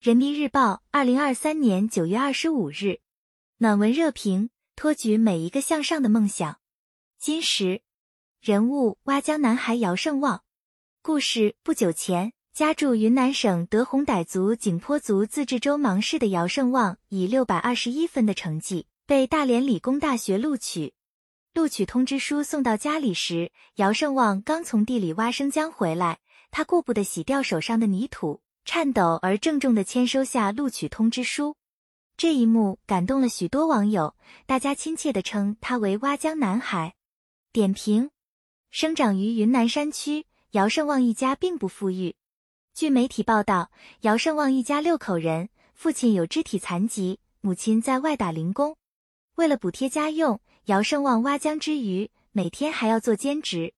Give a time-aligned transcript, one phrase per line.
[0.00, 3.00] 人民日报，二零二三年九月二十五日，
[3.58, 6.58] 暖文热评：托举每一个向上的梦想。
[7.18, 7.82] 今时
[8.40, 10.42] 人物：挖江男孩姚胜旺。
[11.02, 20.94] 故事：不久前，家住云南省德宏傣族景颇族自治州芒市的姚胜旺，以六百二十一分的成绩被大连理工大学录取。
[21.52, 26.20] 录取通知书送到家里时，姚胜旺刚从地里挖生姜回来，
[26.50, 28.40] 他顾不得洗掉手上的泥土。
[28.72, 31.56] 颤抖而郑重地签收下录取通知书，
[32.16, 34.14] 这一幕感动了许多网友，
[34.46, 36.94] 大家亲切地称他为“蛙江男孩”。
[37.52, 38.10] 点评：
[38.70, 42.14] 生长于云南山区，姚胜旺一家并不富裕。
[42.72, 48.76] 据媒体报道，姚胜旺一家六口人，父亲有肢体残疾，母亲在外打零工。
[49.34, 53.74] 为了补贴家用，姚胜旺挖江之余，每天还要做兼职。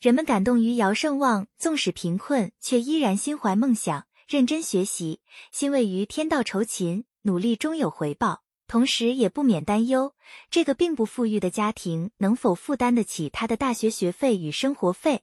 [0.00, 4.06] 人们感动于姚胜旺，纵使贫困，却依然心怀梦想。
[4.28, 5.20] 认真学习，
[5.52, 8.42] 欣慰于天道酬勤，努力终有回报。
[8.66, 10.14] 同时，也不免担忧
[10.50, 15.22] 这个并不富裕的家庭能否负担得起他的大学学费与生活费。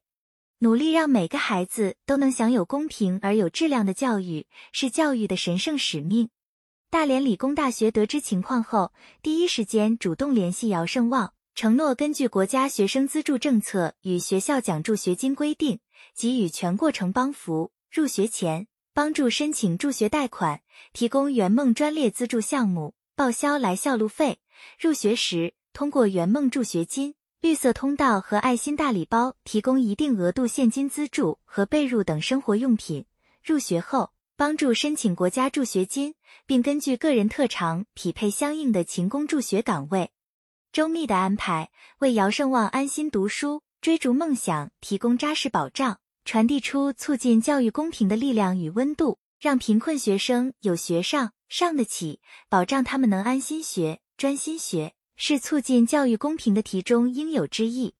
[0.57, 6.29] 努力让每个孩子都能享有公平而有质量的教育，是教育的神圣使命。
[6.89, 15.79] 大连理工大学得知情况后，第一时间主动联系姚胜旺，承诺根据国家学生资助政策与学校奖助学金规定，
[16.15, 17.71] 给予全过程帮扶。
[17.91, 18.65] 入学前。
[18.95, 20.61] 帮助申请助学贷款，
[20.93, 24.39] 提供圆梦专列资助项目，报销来校路费。
[24.79, 33.05] 入学时，通过圆梦助学金、绿色通道和爱心大礼包，提供一定额度现金资助和被褥等生活用品。
[33.43, 36.15] 入学后，帮助申请国家助学金，
[36.45, 40.11] 并根据个人特长匹配相应的勤工助学岗位。
[40.71, 45.99] 周密的安排，为姚胜旺安心读书、追逐梦想提供扎实保障。
[46.25, 52.19] 传递出促进教育公平的力量与温度，让贫困学生有学上、上得起，
[52.49, 57.93] 保障他们能安心学、专心学，是促进教育公平的题中应有之义。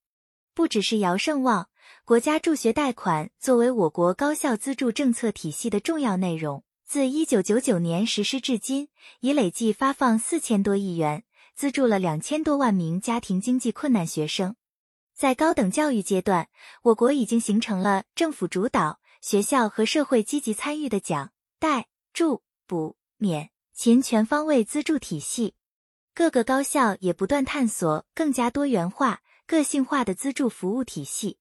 [0.56, 1.69] 不只是姚胜旺，
[2.03, 8.88] 国家助学贷款作为我国高校资助政策体系的重要内容，自一九九九年实施至今，
[9.19, 14.56] 已累计发放四千多亿元，资助了两千多万名家庭经济困难学生。
[15.16, 16.50] 在高等教育阶段，
[16.84, 25.56] 我国已经形成了政府主导、学校和社会积极参与的奖、贷、助、补、免、勤全方位资助体系。
[26.14, 31.40] 各个高校也不断探索更加多元化、个性化的资助服务体系。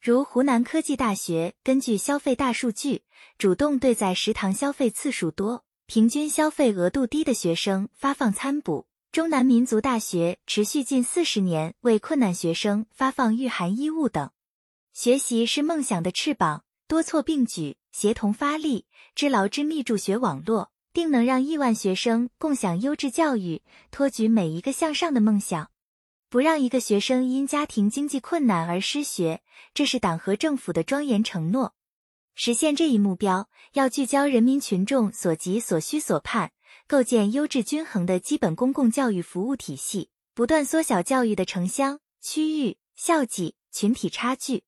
[0.00, 3.02] 如湖南科技大学根据消费大数据，
[3.36, 8.87] 主动对在食堂消费次数多、平均消费额度低的学生发放餐补。
[9.10, 14.30] 中南民族大学持续近四十年为困难学生发放御寒衣物等。
[14.92, 25.70] 学习是梦想的翅膀，多措并举，协同发力，织牢织密助学网络，定能让亿万学生共享优质教育，托举每一个向上的梦想，
[26.28, 29.40] 不让一个学生因家庭经济困难而失学。
[29.72, 31.74] 这是党和政府的庄严承诺。
[32.34, 36.52] 实现这一目标，要聚焦人民群众所急所需所盼。
[36.88, 44.62] 构建优质均衡的基本公共教育服务体系，不断缩小教育的城乡、区域、校际、群体差距。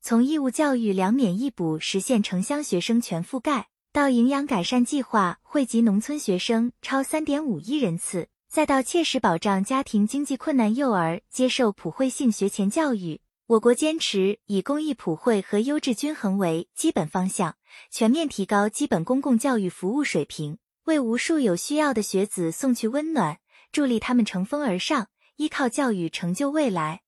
[0.00, 17.56] 从义务教育两免一补实现城乡学生全覆盖，到营养改善计划惠及农村学生超三点五亿人次，再到切实保障家庭经济困难幼儿接受普惠性学前教育，我国坚持以公益普惠和优质均衡为基本方向，
[17.90, 20.58] 全面提高基本公共教育服务水平。
[20.86, 23.38] 为无数有需要的学子送去温暖，
[23.72, 27.02] 助力他们乘风而上，依靠教育成就未来。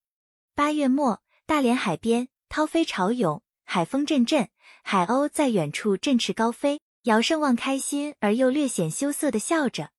[0.55, 4.49] 八月末，大连海边涛飞潮涌，海风阵阵，
[4.83, 6.81] 海鸥在远处振翅高飞。
[7.05, 9.91] 姚胜旺开心而又略显羞涩的笑着。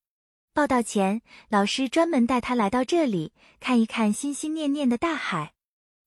[0.53, 3.31] 报道前，老师专门带他来到这里
[3.61, 5.53] 看一看心心念念的大海。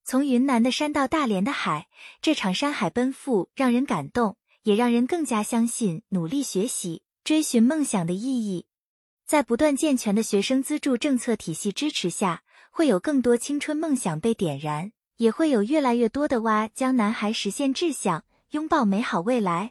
[0.05, 1.89] 从云南的山到大连的海，
[2.21, 7.03] 这场山海奔赴让人感动，也让人更加相信努力学习。
[7.25, 8.67] 追寻梦想的意义，
[9.25, 12.43] 在不断健全的学生资助政策体系支持下，
[12.73, 19.71] 会有更多青春梦想被点燃，也会有越来越多的蛙将男孩实现志向，拥抱美好未来。